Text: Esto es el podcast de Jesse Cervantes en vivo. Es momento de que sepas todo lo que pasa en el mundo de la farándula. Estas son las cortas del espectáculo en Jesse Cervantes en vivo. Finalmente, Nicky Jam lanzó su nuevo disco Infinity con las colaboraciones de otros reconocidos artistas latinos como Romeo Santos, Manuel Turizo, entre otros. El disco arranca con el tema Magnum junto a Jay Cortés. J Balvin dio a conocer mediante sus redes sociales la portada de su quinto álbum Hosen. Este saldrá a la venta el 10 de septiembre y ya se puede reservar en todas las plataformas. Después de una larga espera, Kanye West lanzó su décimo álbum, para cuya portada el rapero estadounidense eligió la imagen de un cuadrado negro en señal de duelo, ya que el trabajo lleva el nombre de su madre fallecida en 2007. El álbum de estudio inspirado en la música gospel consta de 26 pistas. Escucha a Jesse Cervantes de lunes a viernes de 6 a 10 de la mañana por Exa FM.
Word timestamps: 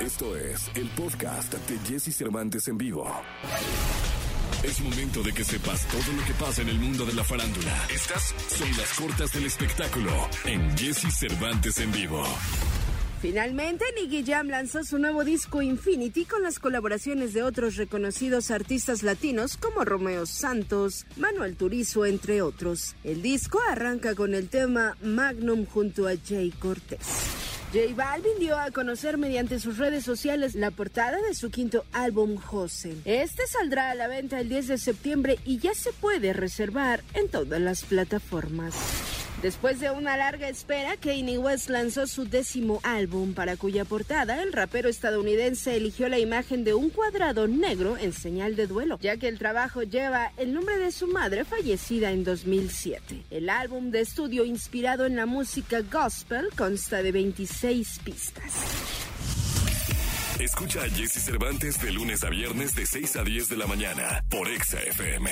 Esto 0.00 0.34
es 0.34 0.70
el 0.76 0.88
podcast 0.90 1.52
de 1.52 1.78
Jesse 1.80 2.16
Cervantes 2.16 2.66
en 2.68 2.78
vivo. 2.78 3.06
Es 4.62 4.80
momento 4.80 5.22
de 5.22 5.30
que 5.30 5.44
sepas 5.44 5.86
todo 5.88 6.16
lo 6.16 6.24
que 6.24 6.32
pasa 6.32 6.62
en 6.62 6.70
el 6.70 6.78
mundo 6.78 7.04
de 7.04 7.12
la 7.12 7.22
farándula. 7.22 7.86
Estas 7.94 8.34
son 8.48 8.68
las 8.78 8.94
cortas 8.94 9.32
del 9.34 9.44
espectáculo 9.44 10.10
en 10.46 10.76
Jesse 10.78 11.12
Cervantes 11.14 11.78
en 11.80 11.92
vivo. 11.92 12.24
Finalmente, 13.20 13.84
Nicky 13.94 14.24
Jam 14.24 14.48
lanzó 14.48 14.82
su 14.84 14.98
nuevo 14.98 15.22
disco 15.22 15.60
Infinity 15.60 16.24
con 16.24 16.42
las 16.42 16.58
colaboraciones 16.58 17.34
de 17.34 17.42
otros 17.42 17.76
reconocidos 17.76 18.50
artistas 18.50 19.02
latinos 19.02 19.58
como 19.58 19.84
Romeo 19.84 20.24
Santos, 20.24 21.04
Manuel 21.18 21.56
Turizo, 21.56 22.06
entre 22.06 22.40
otros. 22.40 22.96
El 23.04 23.20
disco 23.20 23.60
arranca 23.68 24.14
con 24.14 24.34
el 24.34 24.48
tema 24.48 24.96
Magnum 25.02 25.66
junto 25.66 26.08
a 26.08 26.12
Jay 26.26 26.50
Cortés. 26.52 27.39
J 27.72 27.94
Balvin 27.94 28.40
dio 28.40 28.58
a 28.58 28.72
conocer 28.72 29.16
mediante 29.16 29.60
sus 29.60 29.78
redes 29.78 30.04
sociales 30.04 30.56
la 30.56 30.72
portada 30.72 31.22
de 31.22 31.34
su 31.34 31.50
quinto 31.50 31.84
álbum 31.92 32.36
Hosen. 32.50 33.00
Este 33.04 33.46
saldrá 33.46 33.92
a 33.92 33.94
la 33.94 34.08
venta 34.08 34.40
el 34.40 34.48
10 34.48 34.66
de 34.66 34.78
septiembre 34.78 35.38
y 35.44 35.58
ya 35.58 35.72
se 35.74 35.92
puede 35.92 36.32
reservar 36.32 37.04
en 37.14 37.28
todas 37.28 37.60
las 37.60 37.84
plataformas. 37.84 38.74
Después 39.42 39.80
de 39.80 39.90
una 39.90 40.16
larga 40.18 40.48
espera, 40.48 40.96
Kanye 40.96 41.38
West 41.38 41.70
lanzó 41.70 42.06
su 42.06 42.26
décimo 42.26 42.80
álbum, 42.82 43.32
para 43.32 43.56
cuya 43.56 43.86
portada 43.86 44.42
el 44.42 44.52
rapero 44.52 44.88
estadounidense 44.88 45.76
eligió 45.76 46.08
la 46.08 46.18
imagen 46.18 46.62
de 46.62 46.74
un 46.74 46.90
cuadrado 46.90 47.48
negro 47.48 47.96
en 47.96 48.12
señal 48.12 48.54
de 48.54 48.66
duelo, 48.66 48.98
ya 49.00 49.16
que 49.16 49.28
el 49.28 49.38
trabajo 49.38 49.82
lleva 49.82 50.32
el 50.36 50.52
nombre 50.52 50.78
de 50.78 50.92
su 50.92 51.06
madre 51.06 51.44
fallecida 51.44 52.10
en 52.10 52.22
2007. 52.22 53.22
El 53.30 53.48
álbum 53.48 53.90
de 53.90 54.00
estudio 54.00 54.44
inspirado 54.44 55.06
en 55.06 55.16
la 55.16 55.26
música 55.26 55.80
gospel 55.80 56.48
consta 56.56 57.02
de 57.02 57.12
26 57.12 58.00
pistas. 58.04 58.52
Escucha 60.38 60.82
a 60.82 60.88
Jesse 60.88 61.22
Cervantes 61.22 61.80
de 61.80 61.92
lunes 61.92 62.24
a 62.24 62.30
viernes 62.30 62.74
de 62.74 62.86
6 62.86 63.16
a 63.16 63.24
10 63.24 63.48
de 63.50 63.56
la 63.56 63.66
mañana 63.66 64.24
por 64.30 64.48
Exa 64.48 64.80
FM. 64.80 65.30